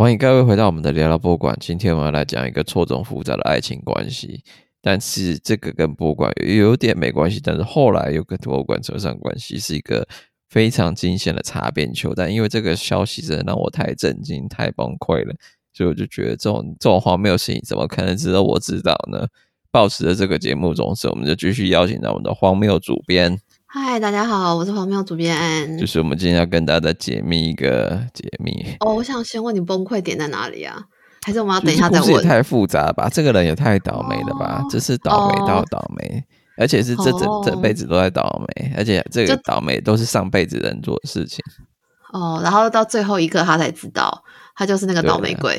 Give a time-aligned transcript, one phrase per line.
[0.00, 1.54] 欢迎各位回到我们的聊聊博物馆。
[1.60, 4.42] 今天我们要来讲一个错综复杂的爱情关系，
[4.80, 10.08] 但是这个跟博物馆有点没关系，但是后来又跟博物馆扯上关系，是一个
[10.48, 12.14] 非常惊险的擦边球。
[12.14, 15.34] 但因为这个消息真的让我太震惊、太崩溃了，
[15.74, 19.26] 所以我就觉得这种这种荒谬的事情怎么可能只有我知道呢？
[19.70, 23.38] 保持着这个节目宗旨，我们就继续邀请到我们的荒谬主编。
[23.72, 25.78] 嗨，大家好，我是荒谬主编。
[25.78, 28.52] 就是我们今天要跟大家解密一个解密。
[28.80, 30.76] 哦，我想先问你崩溃点在哪里啊？
[31.22, 32.08] 还是我们要等一下再问？
[32.08, 33.08] 这也太复杂吧？
[33.08, 34.60] 这个人也太倒霉了吧？
[34.68, 36.22] 这、哦、是倒霉到倒霉，哦、
[36.56, 41.38] 而且是这整这辈子都在倒霉，而且这个倒霉都是上辈子人做的事情。
[42.12, 44.24] 哦，然后到最后一刻他才知道，
[44.56, 45.56] 他就是那个倒霉鬼。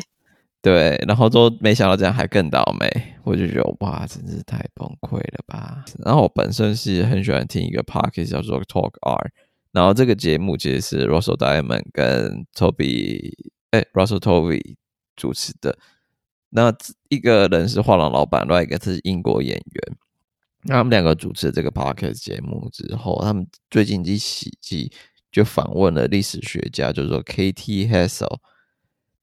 [0.62, 2.88] 对，然后都没想到这样还更倒霉，
[3.24, 5.84] 我就觉得哇，真是太崩溃了吧。
[6.06, 9.32] 然后我本身是很喜欢听一个 podcast 叫做 Talk R，
[9.72, 13.34] 然后这个节目其实是 Russell Diamond 跟 Toby
[13.72, 14.76] 哎 Russell Tovey
[15.16, 15.76] 主持的。
[16.52, 16.72] 那
[17.10, 19.98] 一个人是画廊老板，另外一个是英国演员。
[20.66, 24.92] 那他们两个主持这个 podcast 节目之后，他们最近一期
[25.32, 28.38] 就访问了历史学家，叫做 Katie Hassel。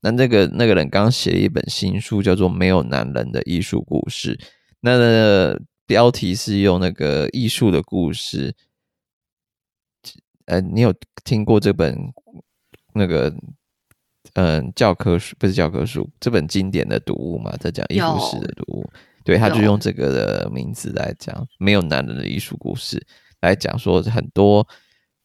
[0.00, 4.36] 那那个那个人刚写了一本新书，叫做《没有男人的艺术故事》。
[4.80, 8.54] 那个标题是用那个艺术的故事。
[10.46, 11.98] 呃，你有听过这本
[12.94, 13.34] 那个
[14.34, 17.52] 嗯教科书不是教科书这本经典的读物吗？
[17.58, 18.91] 在讲艺术史的读物，
[19.24, 22.96] 对，他就用这个的名字来讲《没有男人的艺术故事》，
[23.41, 24.66] 来讲说很多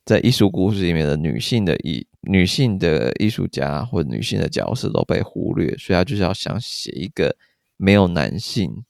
[0.03, 2.07] 在艺术故事里面的女性的艺。
[2.25, 7.35] 女性的艺术家或女性的角色都被忽略，所以他就是要想写一个
[7.75, 8.85] 没有男性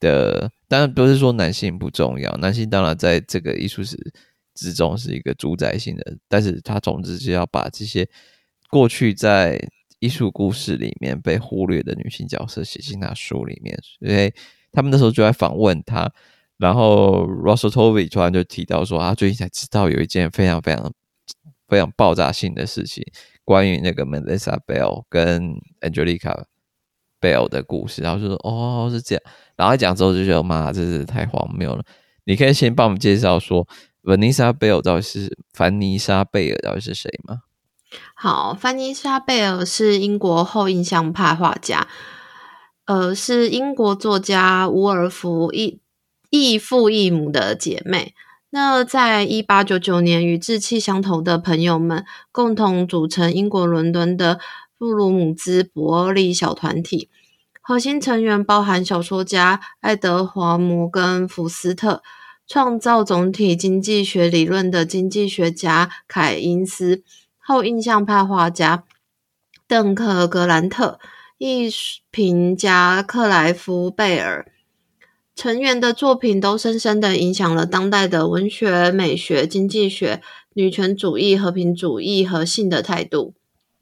[0.00, 0.50] 的。
[0.66, 3.96] 当然不是说男性不重要，男性当然在这个艺术史
[4.54, 8.08] 之中是一个主宰性的，但是他总之是要把这些
[8.68, 9.60] 过去在
[10.00, 13.78] 艺术故事里面被忽略的女性角色写进他书里面。
[14.00, 14.32] 所以
[14.72, 16.12] 他们那时候就在访问他，
[16.56, 20.92] 然后 Russell Tovey 突然就提到说，他最近才知道有一件非常非常。
[21.72, 23.02] 非常爆炸性的事情，
[23.46, 26.44] 关于那个 Melissa Bell 跟 Angelica
[27.18, 29.22] Bell 的故事，然后就说哦是这样，
[29.56, 31.82] 然后一讲之后就觉得妈，这是太荒谬了。
[32.24, 33.66] 你可以先帮我们介绍说
[34.02, 37.38] Vanessa Bell 到底是凡妮莎贝尔到底是谁吗？
[38.14, 41.88] 好，凡妮莎贝尔是英国后印象派画家，
[42.84, 45.80] 呃，是英国作家伍尔夫异
[46.28, 48.14] 异父异母的姐妹。
[48.54, 54.38] 那在一八九九年，与志气相投的朋友们共同组成英国伦敦的
[54.76, 57.08] 布鲁姆兹伯利小团体，
[57.62, 62.02] 核心成员包含小说家爱德华摩根福斯特、
[62.46, 67.02] 创造总体经济学理论的经济学家凯因斯、
[67.38, 68.84] 后印象派画家
[69.66, 71.00] 邓克格兰特、
[71.38, 74.51] 艺术评家克莱夫贝尔。
[75.42, 80.22] 成员的作品都深深的影响了当代的文学、美学、经济学、
[80.54, 83.34] 女权主义、和平主义和性的态度。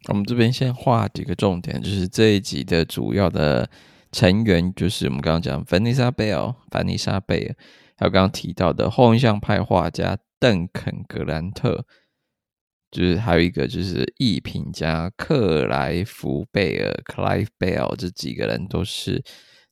[0.09, 3.69] 我们这边先画几个重点，就是这一集的主要的
[4.10, 7.54] 成员，就是我们刚刚讲凡妮莎贝尔、凡妮莎贝尔，
[7.98, 11.84] 还有刚刚提到的后印象派画家邓肯格兰特，
[12.91, 19.22] 就是还有一个就是艺评家克莱夫贝尔 （Clive Bell），这几个人都是。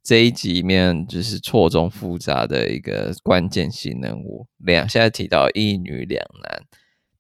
[0.03, 6.63] 这一集里面就是错综复杂的一个关键性人物，两现在提到一女两男，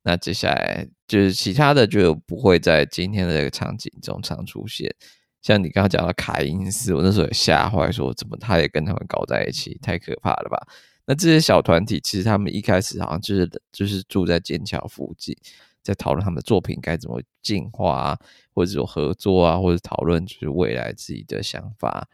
[0.03, 4.95] 那接下来就是其他的就不会在今天的这个场景中常出现。
[5.43, 10.67] 像你刚刚讲到凯因斯，我那时候也吓坏，说怎么他也跟他们搞在一起，太可怕了吧？
[11.07, 15.37] 那这些小团体其实他们一开始好像就是就是住在剑桥附近，
[15.83, 18.19] 在讨论他们的作品该怎么进化啊，
[18.55, 22.09] 或者有合作啊，或者讨论就是未来自己的想法。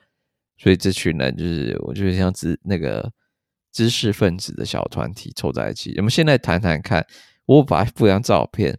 [0.56, 3.12] 所以这群人就是，我觉得像知那个
[3.72, 5.92] 知识分子的小团体凑在一起。
[5.96, 7.04] 我们现在谈谈看，
[7.44, 8.78] 我把附张照片，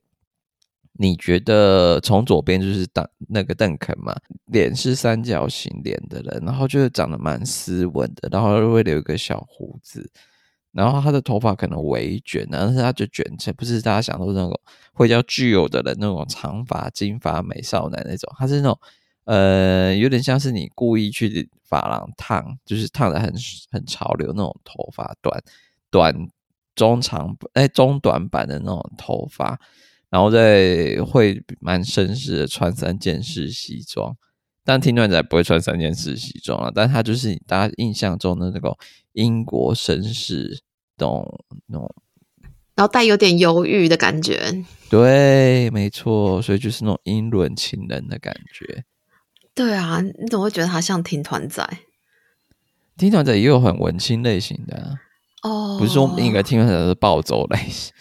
[0.93, 4.15] 你觉得从左边就是邓那个邓肯嘛，
[4.45, 10.09] 脸是三角形脸的人，然后就是长得蛮斯文的，然后会留一个小胡子，
[10.71, 14.59] 然后他的头发可能微卷，但是他就卷成不是大家想说那种
[14.93, 18.79] 会叫具有的人那种长发金发美少男那种，他是那种。
[19.25, 23.33] 呃，有点像是你故意去发廊烫，就是烫的很
[23.72, 25.43] 很潮流那种头发，短
[25.91, 26.16] 短
[26.75, 29.59] 中长哎中短版的那种头发，
[30.09, 34.16] 然后再会蛮绅士的穿三件式西装，
[34.63, 38.78] 但听段仔不会穿三件式西装啊，但他就是大家印象中的那种
[39.13, 40.61] 英国绅士，
[40.97, 41.95] 那种那种
[42.75, 44.63] 然后带有点忧郁的感觉。
[44.89, 48.83] 对，没错，所以就是那种英伦情人的感觉。
[49.55, 51.66] 对啊，你怎么会觉得他像听团仔？
[52.97, 54.96] 听团仔也有很文青类型的、啊、
[55.43, 57.93] 哦，不是说应该听团仔是暴走类型，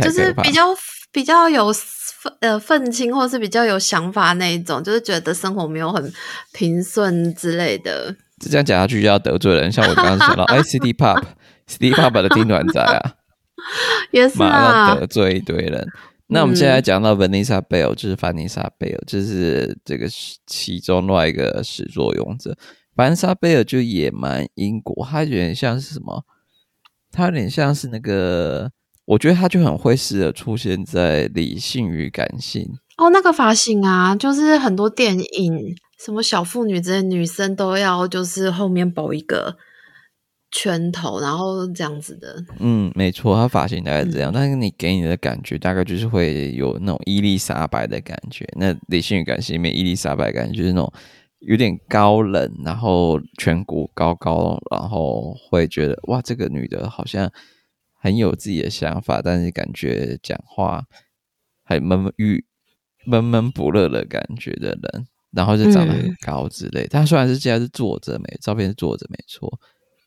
[0.00, 0.76] 就是比较
[1.10, 6.12] 比较有愤呃愤青，或是比较有想法那一种，就是觉得生活没有很
[6.52, 8.14] 平顺之类的。
[8.38, 13.14] 这样讲下去就要得罪人，像我刚刚讲到，哎，City Pop，City Pop 的听团仔啊，
[14.12, 15.86] 也是啊，得罪一堆人。
[16.30, 20.06] 那我们现在讲到 Vanessa Bell，就是凡妮莎贝尔，就是这个
[20.46, 22.56] 其中另外一个始作俑者。
[22.94, 26.24] 凡妮莎贝尔就也蛮英国，他有点像是什么？
[27.10, 28.70] 他有点像是那个，
[29.04, 32.78] 我觉得他就很会适合出现在理性与感性。
[32.96, 39.56] 哦，那个发型啊，就是很多电影，什么小妇女之类女生都要，就是后面包一个。
[40.52, 48.44] 拳头，然后这样子的，嗯，没错，他发型大概是这样，嗯、但是你给你的感觉大概就是会有那种伊丽莎白的感觉。
[48.56, 50.92] 那理性与感性里面，伊丽莎白感觉就是那种
[51.38, 57.30] 有点高冷，然后颧骨高高，然后会觉得哇，这个女的好像
[58.00, 60.82] 很有自己的想法，但是感觉讲话
[61.62, 62.44] 还闷郁、
[63.06, 66.88] 闷闷不乐的感觉的人，然后就长得很高之类。
[66.88, 69.60] 他、嗯、虽然是现在是坐着没，照片是坐着没错。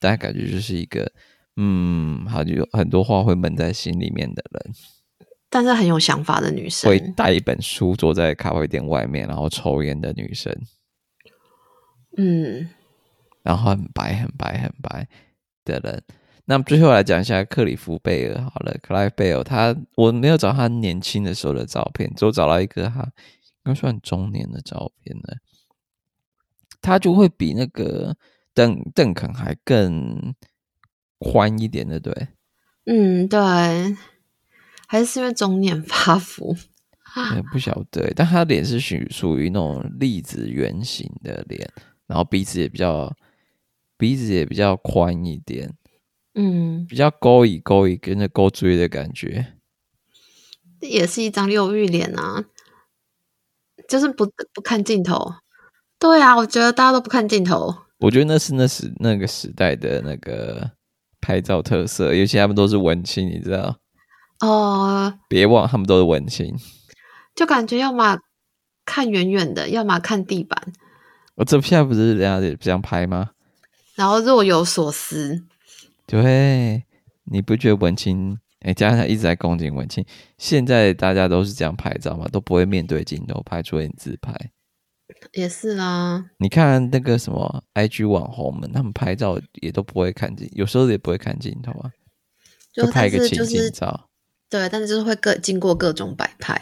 [0.03, 1.09] 但感觉就是一个，
[1.55, 4.75] 嗯，好像有很多话会闷在心里面的人，
[5.49, 10.53] 但是很有想法的女生，会带一本书坐在咖啡店外面，然后抽烟的女生，
[12.17, 12.67] 嗯，
[13.43, 15.07] 然后很白很白很白
[15.63, 16.03] 的人。
[16.43, 22.99] 那么最后来讲一下克里夫贝尔好了，克莱夫贝尔，他我没有找他年轻的时候的照片，只有找到一个他
[23.63, 25.37] 应该算中年的照片了，
[26.81, 28.17] 他就会比那个。
[28.53, 30.35] 邓邓肯还更
[31.17, 32.27] 宽一点的，对，
[32.85, 33.39] 嗯，对，
[34.87, 36.55] 还是因为中年发福，
[37.35, 41.67] 也不晓得，但他脸是属属于那种栗子圆形的脸，
[42.07, 43.15] 然后鼻子也比较
[43.97, 45.73] 鼻子也比较宽一点，
[46.35, 49.53] 嗯，比较勾一勾一，跟着勾追的感觉，
[50.81, 52.43] 也是一张六欲脸啊，
[53.87, 55.35] 就是不不看镜头，
[55.97, 57.82] 对啊，我觉得大家都不看镜头。
[58.03, 60.69] 我觉得那是那时那个时代的那个
[61.21, 63.77] 拍照特色，尤其他们都是文青，你知道？
[64.41, 66.53] 哦，别忘他们都是文青，
[67.33, 68.17] 就感觉要么
[68.83, 70.61] 看远远的，要么看地板。
[71.35, 73.29] 我这片不是人家也这样拍吗？
[73.95, 75.41] 然后若有所思。
[76.05, 76.83] 对，
[77.31, 78.37] 你不觉得文青？
[78.65, 80.05] 哎，加上一直在恭敬文青。
[80.37, 84.33] 现在大家都是这样拍照嘛，都不会面对镜头拍，除非你自拍。
[85.31, 91.89] 也是啦，你看那个什么 IG 网红们，他们拍照也都不会看镜，有时候也不会看镜头啊，
[92.73, 94.09] 就拍一个情景照。
[94.49, 96.55] 对，但是就是会各经过各种摆拍，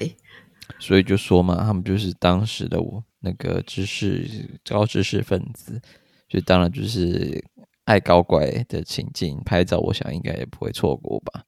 [0.80, 5.82] 所以就说嘛，他们就是当时的我那个知识高知识分子，
[6.30, 7.44] 所以当然就是
[7.84, 11.44] 爱搞怪的情境拍照，我想应该也不会错过吧。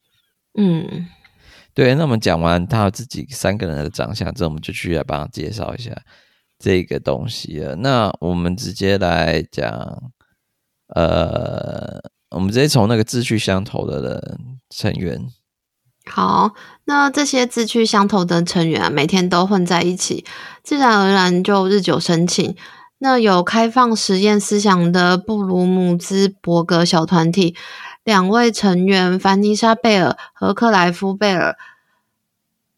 [0.58, 1.06] 嗯，
[1.72, 5.90] 对，那我们讲完他自己三个人的长相之后，我们就继续来帮他介绍一下。
[6.64, 9.70] 这个东西了，那我们直接来讲，
[10.94, 12.00] 呃，
[12.30, 14.38] 我们直接从那个志趣相投的人
[14.70, 15.26] 成员。
[16.06, 16.54] 好，
[16.86, 20.24] 那这些志趣相投的成员啊，每天都混在一起，
[20.62, 22.56] 自然而然就日久生情。
[22.96, 27.54] 那有开放实验思想的布鲁姆兹伯格小团体，
[28.04, 31.58] 两位成员凡妮莎贝尔和克莱夫贝尔。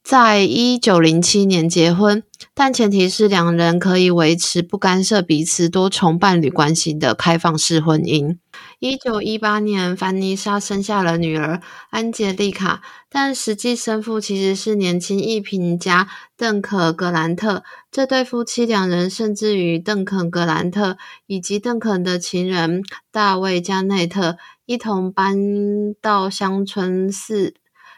[0.03, 2.23] 在一九零七年结婚，
[2.59, 8.39] 但前提是两人可以维持不干涉彼此多重伴侣关系的开放式婚姻。
[8.79, 11.61] 一九一八年，凡妮莎生下了女儿
[11.91, 17.63] 安杰丽卡，但实际生父其实是年轻艺评家邓肯·格兰特。
[17.93, 20.97] 这对夫妻两人甚至与邓肯·格兰特
[21.27, 22.83] 以及邓肯的情人
[23.13, 25.37] 大卫·加内特一同搬
[26.01, 27.53] 到乡村四。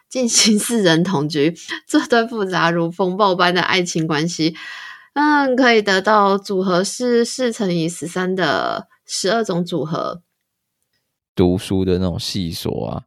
[0.09, 1.55] 进行四人同居，
[1.87, 4.57] 这段复杂如风暴般的爱情关系，
[5.13, 10.23] 嗯，可以得到组合是四乘以十三的十二种组合。
[11.35, 13.05] 读书的那种细说啊，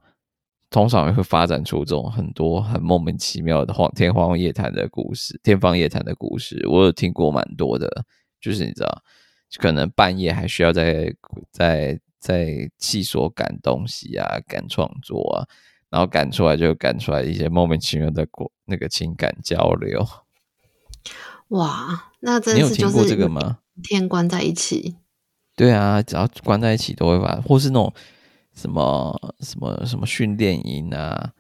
[0.69, 8.05] 通常也会发展出这种很多很莫名其妙的荒天荒夜谭的故事，天方夜谭的故事，我有听过蛮多的。
[8.39, 9.03] 就是你知道，
[9.57, 11.13] 可能半夜还需要在
[11.51, 15.47] 在在细说赶东西啊，赶创作啊。
[15.91, 20.07] 然后赶出来就赶出来一些莫名其妙的过那个情感交流。
[21.49, 23.59] 哇，那真的是就是这个吗？
[23.83, 24.95] 天关在一起。
[25.57, 27.93] 对啊，只要关在一起都会发，或是那种
[28.55, 31.31] 什么什么什么训练营啊，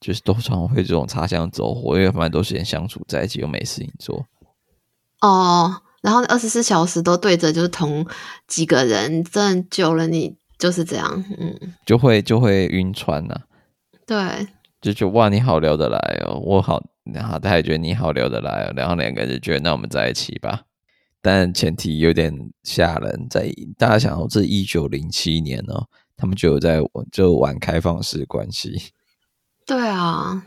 [0.00, 4.26] 就是都常会这种擦枪走火，因为蛮多时间相处在一起又没事情做。
[5.20, 8.04] 哦，然后二十四小时都对着就是同
[8.48, 13.45] 几个人，真的久了你就是这样，嗯，就会就会晕船呐、啊。
[14.06, 14.46] 对，
[14.80, 16.80] 就觉得哇，你好聊得来哦，我好，
[17.12, 20.62] 然后他也觉得你好聊得来哦，然后两个人就觉得那我们在一起吧。
[21.20, 22.32] 但前提有点
[22.62, 25.84] 吓人，在大家想哦这一九零七年哦，
[26.16, 28.92] 他们就有在就玩开放式关系。
[29.66, 30.46] 对啊，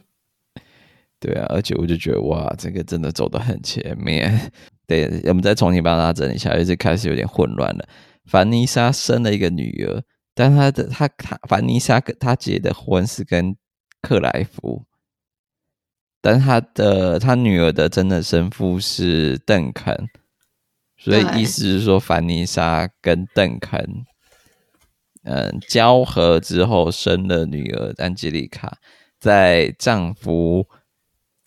[1.19, 4.51] 对啊，而且我就觉得哇，这个真的走得很前面。
[4.87, 7.85] 对，我们再重新帮他整理一下，就是开始有点混乱了。
[8.25, 10.01] 凡妮莎生了一个女儿，
[10.39, 13.57] 但他的他他凡妮莎跟她结的婚是跟
[14.01, 14.85] 克莱夫，
[16.21, 20.07] 但他的他女儿的真的生父是邓肯。
[20.97, 24.05] 所以意思是说，凡妮莎跟邓肯，
[25.23, 28.77] 嗯，交合之后生了女儿安吉丽卡，
[29.19, 30.65] 在丈夫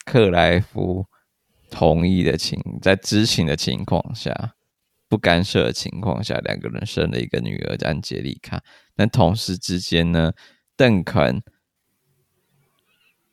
[0.04, 1.06] 克莱夫
[1.70, 4.54] 同意的情，在知情的情况下，
[5.12, 8.62] 不干涉的情况下，两个人生了一个女儿安杰丽卡。
[8.96, 10.32] 但同时之间呢，
[10.74, 11.42] 邓肯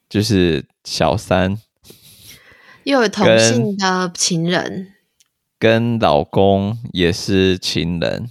[0.09, 1.57] 就是小三，
[2.83, 4.91] 又有同性的情人。
[5.57, 8.29] 跟老公也是情人，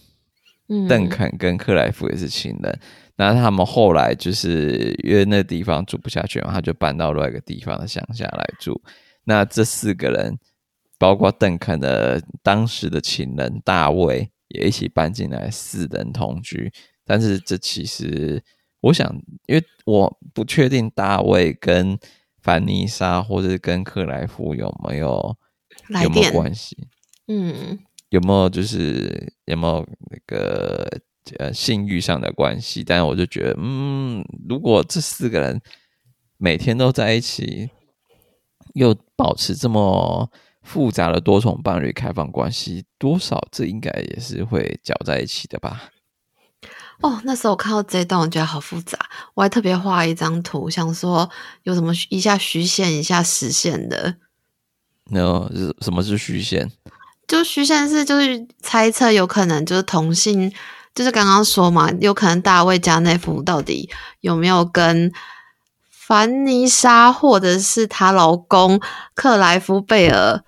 [0.69, 2.79] 嗯，邓肯跟克莱夫也是情人。
[3.17, 8.79] 那他们后来就是因为那地方住不下去嘛，他就搬到另外一个地方的乡下来住。
[9.25, 10.39] 那这四个人，
[10.99, 16.73] 包括邓肯的当时的情人大卫，也一起搬进来，四人同居。
[17.05, 18.43] 但是这其实，
[18.81, 19.09] 我想，
[19.47, 21.99] 因为我不确定大卫跟
[22.43, 25.37] 凡妮莎或者跟克莱夫有没有
[26.03, 26.77] 有没有关系。
[27.29, 27.79] 嗯，
[28.11, 30.87] 有没有就是有没有那个
[31.39, 32.83] 呃性欲上的关系？
[32.83, 35.61] 但是我就觉得，嗯，如果这四个人
[36.37, 37.71] 每天都在一起，
[38.75, 40.31] 又保持这么
[40.69, 45.91] 复杂的多重伴侣开放关系，多少这应该也是会搅在一起的吧？
[47.01, 48.99] 哦，那时候我看到这一段，我觉得好复杂，
[49.35, 51.31] 我还特别画一张图，想说
[51.63, 54.17] 有什么一下虚线，一下实线的。
[55.11, 55.49] 那、no,
[55.81, 56.71] 什么是虚线？
[57.27, 60.53] 就虚线是就是猜测有可能就是同性，
[60.95, 63.89] 就是刚刚说嘛，有可能大卫加内夫到底
[64.21, 65.11] 有没有跟
[65.89, 68.81] 凡妮莎或者是她老公
[69.15, 70.43] 克莱夫贝尔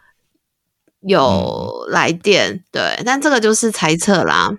[1.01, 2.53] 有来电？
[2.53, 4.51] 嗯、对，但这个就是猜测啦。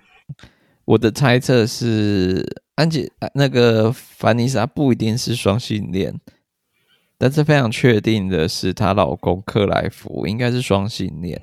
[0.84, 2.44] 我的猜测是，
[2.74, 6.20] 安吉那个凡妮莎不一定是双性恋，
[7.16, 11.40] 但是非常确定的是，她老公克莱夫应该是双性恋。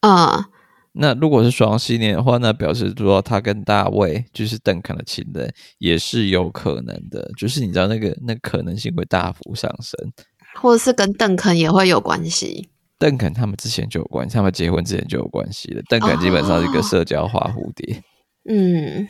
[0.00, 0.44] 啊，uh,
[0.92, 10.12] 那如果是双性恋的话，那表示说他跟大卫就是邓肯的情人也是有可能的，就是你知道那个那可能性会大幅上升，
[10.60, 12.68] 或者是跟邓肯也会有关系。
[13.02, 15.82] 邓肯他们之前就有关系，他们结婚之前就有关系了。
[15.88, 18.00] 邓肯基本上是一个社交花蝴蝶，
[18.48, 19.08] 嗯，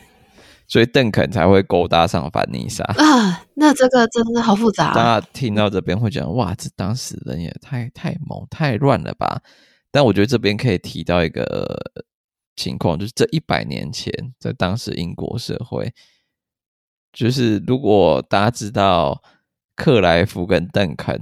[0.67, 3.45] 所以邓肯才会勾搭上凡妮莎啊。
[3.53, 9.43] 那这个真的好复杂，大家听到这边会讲哇，这当事人也太太猛太乱了吧？
[9.91, 11.79] 但我觉得这边可以提到一个
[12.55, 15.93] 情况，就是这一百年前，在当时英国社会，
[17.11, 19.21] 就是如果大家知道
[19.75, 21.21] 克莱夫跟邓肯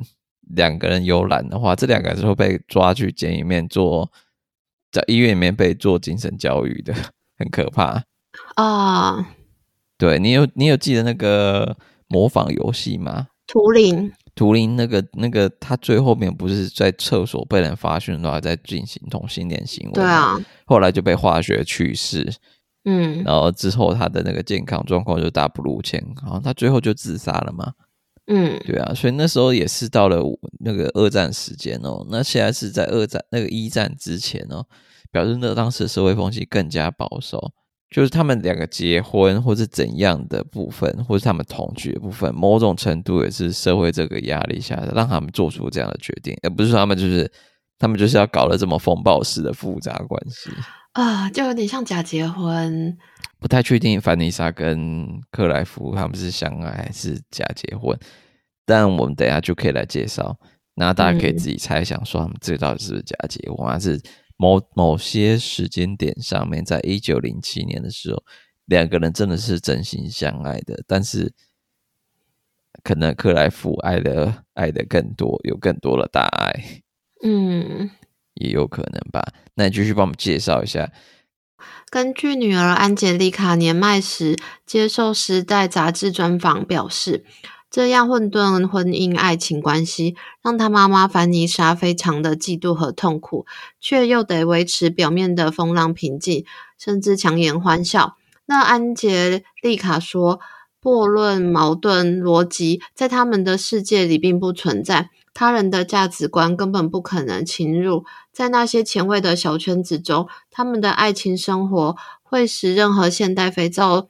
[0.55, 4.11] 两个人游览的话，这两个人是会被抓去监狱里面做，
[4.91, 6.93] 在医院里面被做精神教育的，
[7.37, 8.03] 很可怕
[8.55, 9.25] 啊！Uh,
[9.97, 11.77] 对，你有你有记得那个
[12.07, 13.27] 模仿游戏吗？
[13.47, 14.11] 图灵。
[14.33, 19.93] 图灵那个那个，他最后面不是在厕所被人发现的话，在进行同性恋行为。
[19.93, 22.33] 对啊，后来就被化学去世。
[22.85, 27.73] 嗯，然后之后他的那个健康状况就大不如前，然后他最后就自杀了嘛。
[28.27, 30.21] 嗯，对啊，所以那时候也是到了
[30.59, 32.05] 那个二战时间哦。
[32.09, 34.65] 那现在是在二战那个一战之前哦，
[35.11, 37.51] 表示那当时的社会风气更加保守。
[37.93, 47.29] 就是他们两个结婚，或是怎样的部分，或是他们同居的部分，某种程度也是社会这个压力下的，让他们做出这样的决定，而不是说他们就是
[47.77, 50.49] 他们就是要搞了这么风暴式的复杂关系
[50.93, 52.97] 啊，就有点像假结婚。
[53.41, 57.99] 不太确定凡妮莎跟克莱夫他们是相爱还是假结婚，
[58.65, 60.39] 但我们等一下就可以来介绍，
[60.75, 63.99] 那大家可以自己猜想说他们这到底是不是假结婚，还是？
[64.37, 68.23] 某某些时间点上面，在一九零七年的时候，
[68.65, 71.31] 两个人真的是真心相爱的，但是
[72.81, 76.81] 可能克莱夫爱的爱的更多，有更多的大爱，
[77.23, 77.87] 嗯，
[78.33, 79.23] 也有可能吧。
[79.53, 80.91] 那你继续帮我们介绍一下。
[81.89, 87.23] 根据女儿安杰丽卡年迈时接受《时代》杂志专访表示，
[87.69, 93.45] 这样混沌婚姻爱情关系，让她妈妈凡妮莎非常的嫉妒和痛苦，
[93.79, 96.45] 却又得维持表面的风浪平静，
[96.77, 98.17] 甚至强颜欢笑。
[98.45, 100.41] 那安洁丽卡说，
[100.81, 108.03] 悖论、矛盾、逻辑在他们的世界里并不存在，他人的价值观根本不可能侵入。
[108.31, 114.07] 在那些前卫的小圈子中，他们的爱情生活会使任何现代肥皂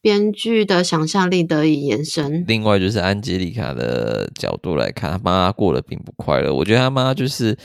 [0.00, 2.44] 编剧的想象力得以延伸。
[2.48, 6.52] 另外，就是安吉丽卡的角度来看，他妈过得并不快乐。
[6.52, 7.56] 我觉得他妈就是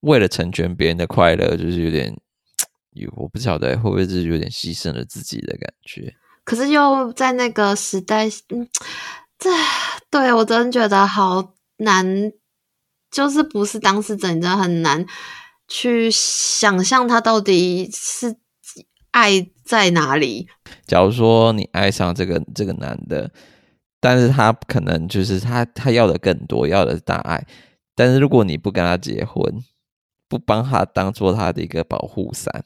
[0.00, 2.16] 为了成全别人的快乐，就是有点，
[3.16, 6.14] 我不晓得会不会是有点牺牲了自己的感觉。
[6.44, 8.66] 可是又在那个时代，嗯，
[9.38, 9.50] 这
[10.10, 12.32] 对我真的觉得好难，
[13.10, 15.04] 就是不是当事者，真的很难
[15.68, 18.36] 去想象他到底是
[19.10, 20.48] 爱在哪里。
[20.86, 23.30] 假如说你爱上这个这个男的，
[24.00, 27.46] 但是他可能就是他他要的更多，要的是大爱。
[27.94, 29.44] 但是如果你不跟他结婚，
[30.28, 32.64] 不帮他当做他的一个保护伞，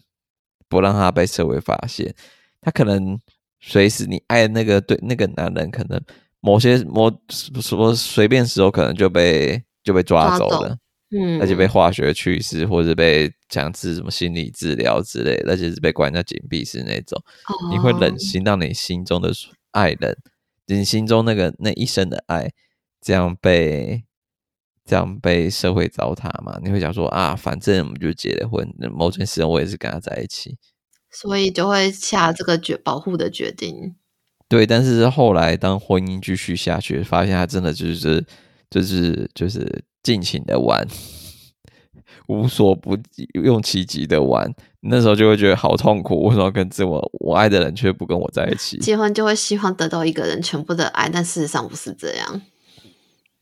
[0.68, 2.14] 不让他被社会发现，
[2.60, 3.20] 他可能
[3.60, 6.00] 随时你爱的那个对那个男人，可能
[6.40, 10.78] 某些某什么随便时候可能就被就被抓走了。
[11.12, 19.32] 嗯，而且被化学去世，或者被强制什么心理治疗之类的，而且是被关在紧闭室那种，哦、你会忍心让你心中的
[19.70, 20.18] 爱人，
[20.66, 22.50] 你心中那个那一生的爱，
[23.00, 24.02] 这样被
[24.84, 26.58] 这样被社会糟蹋吗？
[26.60, 30.58] 你会想说啊，反正我们就结了婚，某件事我也是跟他在一起，
[31.12, 33.94] 所以就会下这个决保护的决定。
[34.48, 38.26] 对，但是后来当婚姻继续下去，发现他真的就是
[38.68, 39.84] 就是就是。
[40.06, 40.86] 尽情的玩，
[42.28, 42.96] 无所不
[43.42, 44.48] 用其极的玩，
[44.82, 46.22] 那时候就会觉得好痛苦。
[46.26, 48.78] 为什么跟这么我爱的人却不跟我在一起？
[48.78, 52.40] 结婚就会希望得到一个人全部的爱，但事实上不是这样。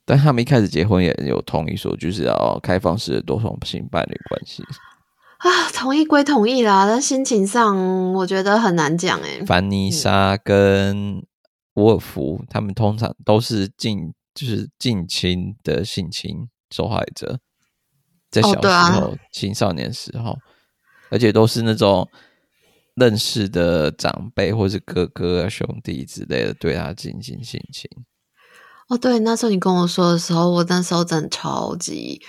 [0.06, 5.68] 但他们一开始结婚也有同意说，就是要开放式的多重性伴侣关系啊。
[5.74, 9.44] 同意归同意啦，但心情上我觉得很难讲诶。
[9.44, 11.22] 凡妮莎跟
[11.74, 16.48] 沃尔夫，他们通常都是近就是近亲的性侵。
[16.74, 17.38] 受害者
[18.30, 20.36] 在小时候、哦啊、青少年时候，
[21.10, 22.08] 而且都是那种
[22.96, 27.88] 认识的长辈或是哥哥啊、兄弟之类的，对他进行性侵。
[28.88, 32.20] 哦，对，那时候你跟我说的时候，我那时候真的超级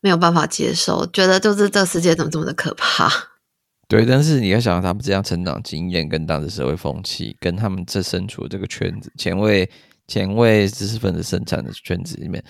[0.00, 3.10] 没有办法接受，觉得就是这个世界怎么这么的可怕。
[3.88, 9.70] 对，但是你要想他们这样成长经验跟当时社会风气，跟他们这身处这个圈子，前卫
[10.08, 12.42] 前卫知识分子生产的圈子里面。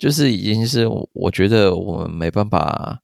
[0.00, 3.02] 就是已经是我觉得我们没办法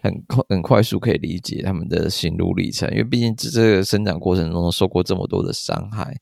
[0.00, 6.16] 很快很快速可以理解他们的心路历程，因为毕竟这个生长过程中受过这么多的伤害。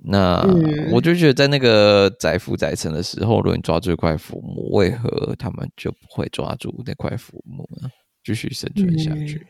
[0.00, 0.44] 那
[0.92, 7.88] 我就觉得在那个载浮载沉的时候，如果你抓住一块浮木，为何他们就不会抓住那块浮木呢？
[8.22, 9.46] 继续生存下去？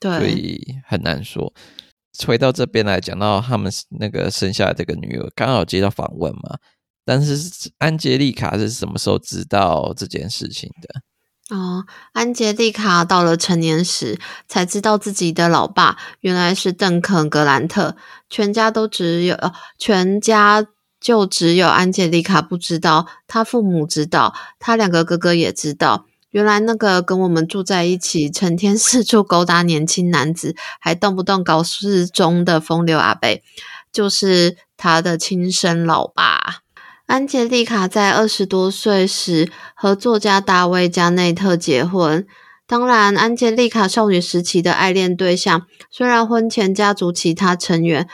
[0.00, 1.52] 对，所以很难说。
[2.26, 6.58] 回到这边来讲到他们那个生下这个女儿，刚好接到访问嘛。
[7.04, 11.02] 但是安杰丽卡是什么时候知道这件事情的？
[11.56, 17.96] 哦，安杰丽卡到了成年时才知道自己的老爸原来是邓肯·格兰特，
[18.28, 19.36] 全家都只有，
[19.76, 20.64] 全家
[21.00, 33.42] 就只有安杰丽卡不知道，他父母知道，他两个哥哥也知道，原来那个跟我们住在一起，成天四处勾搭年轻男子，还动不动搞失踪的风流阿伯，
[33.90, 36.60] 就是他的亲生老爸。
[37.10, 42.24] 安杰丽卡在二十多岁时和作家大卫·加内特结婚。
[42.68, 48.08] 当然，安杰丽卡少女时期的爱恋对象，虽然婚前家族其他成员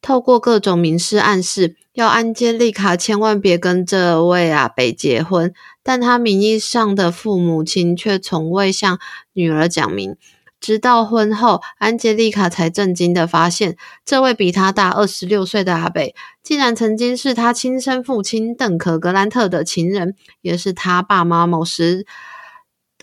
[0.00, 9.00] 透过各种明示暗示，要安杰丽卡千万别跟这位阿北结婚，但她名义上的父母亲却从未向
[9.32, 10.14] 女儿讲明。
[10.60, 22.04] 直到婚后，安杰丽卡才震惊地发现，这位比她大二十六岁的阿北，竟然曾经是她亲生父亲邓可·格兰特的情人，也是他爸妈某时，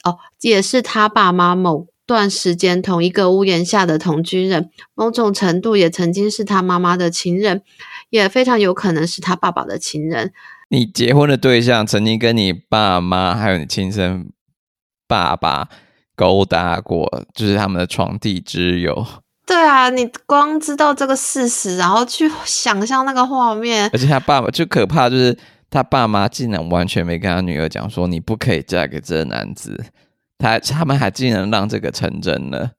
[0.04, 7.64] 哦，也是他爸妈某段时间同一个屋檐下的同居人，某种程度也曾经是他妈妈的情人，
[8.10, 10.34] 也非常有可能是他爸爸的情人。
[10.68, 14.30] 你结婚的对象曾经跟你爸妈还有你亲生
[15.08, 15.70] 爸爸。
[16.16, 19.06] 勾搭过，就是他们的床笫之友。
[19.46, 25.38] 对啊，你光知道这个事实，然后去想象那个画面，而且他爸爸就可怕，就是
[25.70, 29.86] 他爸妈竟然完全没跟他女儿讲说，你不可以嫁给这个男子，
[30.40, 32.72] 他他们还竟然让这个成真了，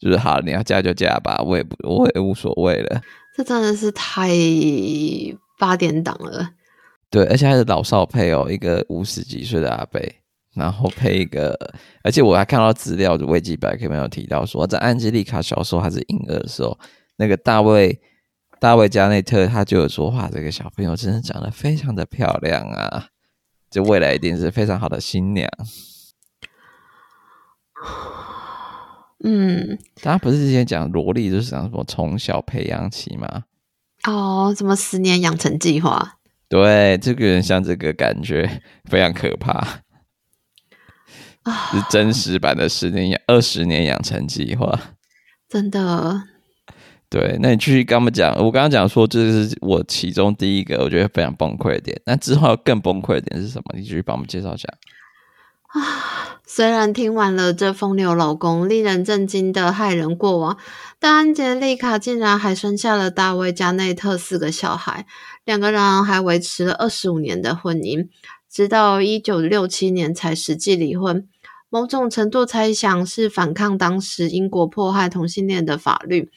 [0.00, 3.00] 就是好，你要嫁就嫁吧，我也不我也无所谓了。
[3.36, 4.28] 这真的是太
[5.58, 6.50] 八点档了。
[7.10, 10.00] 对，而且还是老少配哦，一个五十几岁的阿伯，
[10.58, 11.56] 然后配一个，
[12.02, 16.78] 而且我还看到资料的维基百科没有提到说，在安吉丽卡小时候还是婴儿的时候，
[17.16, 17.98] 那个大卫
[18.60, 23.06] 大卫加内特他就有说话，这个小朋友真的长得非常的漂亮啊，
[23.70, 25.48] 就未来一定是非常好的新娘。
[29.24, 33.44] 嗯，大家不是之前讲萝莉就是讲什么从小培养起吗？
[34.06, 36.14] 哦，什么十年养成计划？
[36.48, 39.80] 对，这个人像这个感觉非常可怕啊，
[41.50, 44.78] 是真实版的十年养二十年养成计划，
[45.48, 46.22] 真的。
[47.10, 53.74] 对，那你继续跟他们讲，我刚刚讲说这是我其中第一个我觉得非常崩溃的点，那之后更崩溃的点是什么？
[53.74, 54.68] 你继续帮我们介绍一下。
[55.68, 60.58] 啊，虽然听完了这风流老公令人震惊的害人过往，
[60.98, 65.06] 但安杰丽卡竟然还生下了大卫·加内特四个小孩，
[65.46, 68.08] 两个人还维持了二十五年的婚姻，
[68.50, 71.26] 直到一九六七年才实际离婚。
[71.70, 76.30] 某种程度猜想是反抗当时英国迫害同性恋的法律。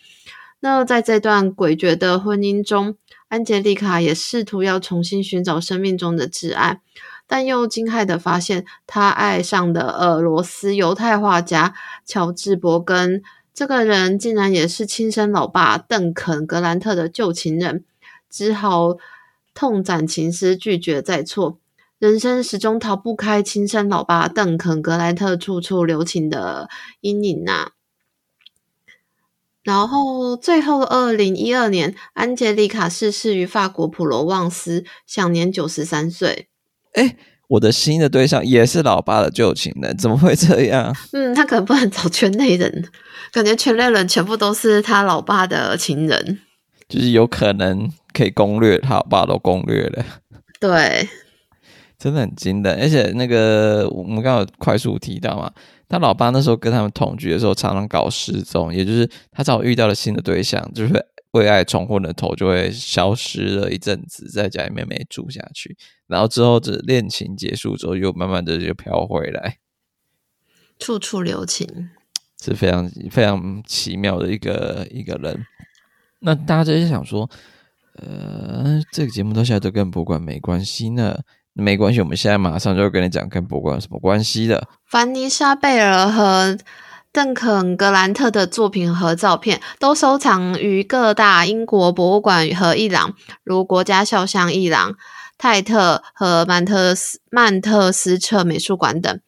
[0.60, 2.96] 那在这段诡谲的婚姻中，
[3.30, 6.82] 安洁丽卡也试图要重新寻找生命中的挚爱。
[7.26, 11.74] 但又惊骇的发现，他爱上的俄罗斯犹太画家
[12.06, 17.86] 乔治·伯根，这个人竟然也是亲生老爸邓肯·格兰特的旧情人，
[18.30, 18.98] 只好
[19.54, 21.58] 痛斩情丝，拒绝再错。
[22.02, 26.68] 人生始终逃不开亲生老爸邓肯·格莱特处处留情的
[27.02, 27.74] 阴影呐。
[29.62, 36.48] 然后，最后，二零一二年，安杰丽卡逝世于法国普罗旺斯，享年九十三岁。
[36.94, 37.18] 哎，
[37.50, 40.92] 我的新的对象也是老爸的旧情人，怎么会这样？
[41.14, 42.90] 嗯，他可能不能找圈内人，
[43.32, 46.40] 感觉圈内人全部都是他老爸的情人，
[46.90, 50.04] 就是有可能可以攻略，他老爸都攻略了。
[50.60, 51.08] 对，
[52.02, 52.74] 真的很惊的。
[52.78, 55.54] 而且那个我们刚刚有快速提到嘛，
[55.88, 65.78] 他老爸那时候跟他们同居的时候，常常搞失踪，也就是他正好遇到了新的对象，就是为爱冲昏了头，就会消失了一阵子，在家里面没住下去。
[66.08, 69.58] 然后之后，这恋情结束之后，又慢慢的就飘回来，
[70.80, 71.68] 处处留情，
[72.42, 75.46] 是非常非常奇妙的一个一个人。
[76.20, 77.30] 那大家就想说，
[77.96, 81.20] 呃，这个节目到现在都跟博物馆没关系呢？
[81.54, 84.68] 没关系，我们现在马上就会跟你讲跟博物馆有什么关系的。
[84.86, 86.58] 凡妮莎贝尔和
[87.12, 94.96] 邓肯格兰特的作品和照片都收藏于各大英国博物馆和艺廊，如国家肖像艺廊。
[95.38, 99.20] 泰特和曼特斯曼特斯特美术馆等，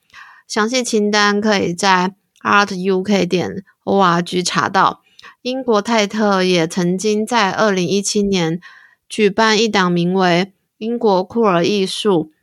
[0.47, 5.01] 详细清单可以在 artuk 点 org 查到。
[5.41, 8.61] 英国泰特也曾经在二零一七年
[9.09, 10.45] 举办一档名为
[10.83, 12.33] 《英国酷儿艺术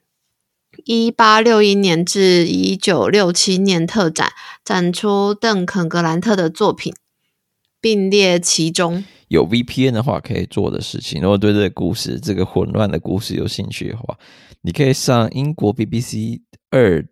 [0.87, 4.29] 一八六一年至一九六七年特展》，
[4.65, 6.95] 展出邓肯格兰特的作品，
[7.83, 9.05] 并列其中。
[9.29, 11.21] 有 VPN 的话，可以做的事情。
[11.21, 14.19] 如果对这个故事、这个混乱的故事有兴趣的话，
[14.63, 17.07] 你可以上英国 BBC 二，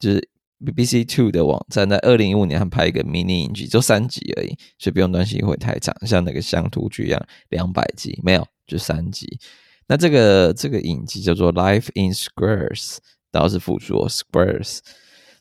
[0.00, 9.38] 就是 BBC Two 的网站，在二零一五年还拍一个迷你影集，就三集而已，所以不用担心会太长，像那个乡土剧一样两百集，没有，就三集。
[9.88, 12.98] 那这个这个影集叫做 Life in Squares，
[13.30, 14.78] 然后是复数 Squares。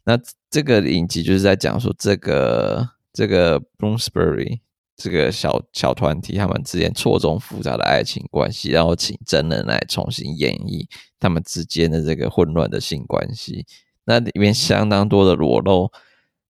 [0.03, 4.59] 那这个影集就是在讲说这个这个 Bloomsbury。
[4.97, 10.85] 这个小小团体他们之间错综复杂的爱情关系，然后请真人来重新演绎
[11.19, 13.65] 他们之间的这个混乱的性关系。
[14.05, 15.91] 那里面相当多的裸露。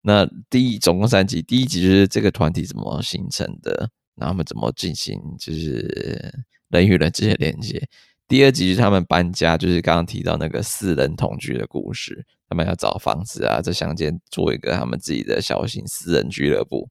[0.01, 3.89] 那第一总共三集，第一集就是这个团体怎么形成的，
[4.21, 6.31] 然后他们怎么进行就是
[6.69, 7.89] 人与人之间的连接。
[8.27, 16.87] 第二集是他们搬家，就是刚刚提到那个四人同居的故事，他们要找房子啊，在乡间做一个他们自己的小型私人俱乐部。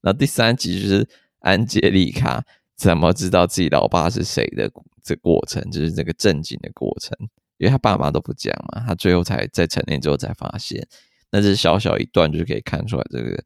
[0.00, 1.06] 那第三集就是
[1.40, 2.44] 安杰丽卡
[2.76, 4.68] 怎么知道自己老爸是谁的
[5.04, 7.16] 这过程，就是这个正经的过程，
[7.58, 10.84] 因为他爸妈都不讲嘛，他最后才在成年之后才发现。
[11.30, 13.44] 那这小小一段就可以看出来，这个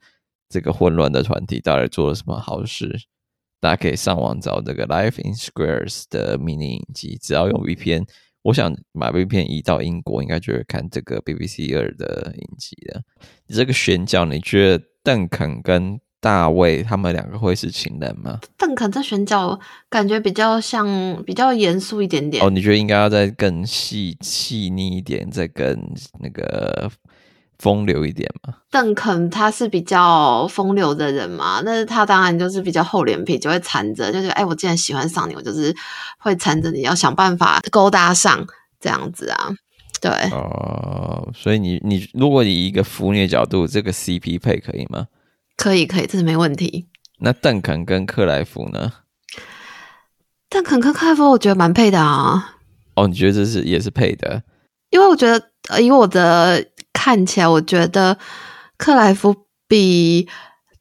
[0.48, 2.98] 这个混乱的团体到底做了什么好事。
[3.66, 8.05] 大家可以上网找这个《Life in Squares》的迷你影集，只要用 VPN，
[8.42, 13.02] 我想把 VPN 移到英国，应该就会看这个 BBC 二的影集了。
[13.48, 18.38] 你这个选角，你觉得邓肯跟大卫他们两个会是情人吗？
[18.57, 19.59] 邓肯这选角
[19.90, 22.44] 感觉比较像，比较严肃一点点。
[22.44, 25.76] 哦，你觉得应该要再更细细腻一点，再更
[26.20, 26.88] 那个
[27.59, 28.55] 风流一点嘛？
[28.71, 35.75] 邓肯他是比较风流的人嘛，但是他当然就是比较厚脸皮，就会缠着，就觉得哎，我既然喜欢上你，我就是
[36.19, 38.47] 会缠着你，要想办法勾搭上
[38.81, 39.51] 这样子啊。
[39.99, 45.07] 对哦、呃，所以你你如果以一个腐女的角度，这个 CP 配可以吗？
[45.57, 46.88] 可以，可以，这是没问题。
[47.21, 48.92] 那邓肯跟克莱夫呢？
[50.51, 52.57] 邓肯跟克莱夫，我觉得蛮配的啊。
[52.95, 54.42] 哦，你觉得这是也是配的？
[54.90, 56.62] 因为我觉得，呃，以我的
[56.96, 58.16] 看起来，我觉得
[58.78, 59.35] 克莱夫
[59.68, 60.26] 比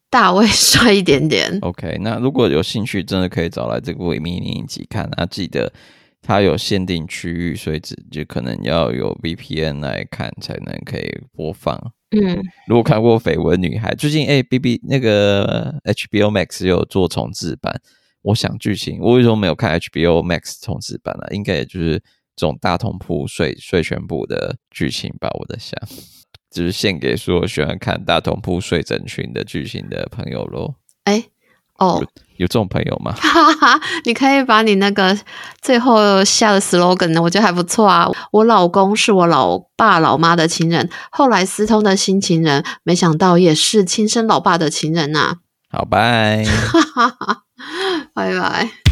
[0.09, 1.59] 大卫帅一点点。
[1.61, 5.73] OK，那如果有兴趣，真的可以找来这个维密影集看啊，记得。
[6.27, 11.79] 它有限定区域，所以只就可能要有 VPN 来看才能可以播放。
[12.17, 17.79] 嗯，如果看过《绯闻女孩》，最近哎，B B 那个 HBO Max 有做重制版，
[18.23, 21.27] 我想剧情我为什么没有看 HBO Max 重制版呢？
[21.29, 22.01] 应该也就是
[22.35, 25.79] 这种大同铺睡睡全部的剧情吧，我在想，
[26.51, 30.75] 就是献给所有喜欢看大同铺睡整群的剧情的朋友喽。
[31.05, 31.29] 哎、欸。
[31.77, 33.11] 哦，有，有这种朋友吗？
[33.11, 35.13] 哈哈，你可以把你那个
[35.61, 38.09] 最后下的 slogan 呢，我觉得还不错啊。
[38.31, 45.79] 我老公是我老爸老妈的情人，后来私通的新情人，没想到也是亲生老爸的情人呐、啊。
[45.79, 46.45] 好，拜，
[48.15, 48.84] 拜拜。